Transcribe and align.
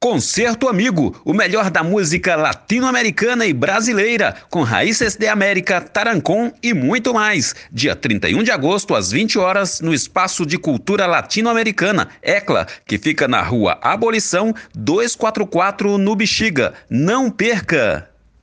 Concerto 0.00 0.68
Amigo, 0.68 1.20
o 1.24 1.34
melhor 1.34 1.70
da 1.70 1.82
música 1.82 2.36
latino-americana 2.36 3.46
e 3.46 3.52
brasileira, 3.52 4.36
com 4.48 4.62
raízes 4.62 5.16
de 5.16 5.26
América, 5.26 5.80
tarancon 5.80 6.52
e 6.62 6.72
muito 6.72 7.12
mais. 7.12 7.52
Dia 7.72 7.96
31 7.96 8.44
de 8.44 8.52
agosto, 8.52 8.94
às 8.94 9.10
20 9.10 9.40
horas, 9.40 9.80
no 9.80 9.92
Espaço 9.92 10.46
de 10.46 10.56
Cultura 10.56 11.04
Latino-Americana, 11.04 12.10
ECLA, 12.22 12.68
que 12.86 12.96
fica 12.96 13.26
na 13.26 13.42
rua 13.42 13.76
Abolição 13.82 14.54
244, 14.72 15.98
no 15.98 16.14
Bexiga. 16.14 16.74
Não 16.88 17.28
perca! 17.28 18.08